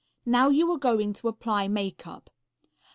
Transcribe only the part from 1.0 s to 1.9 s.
to apply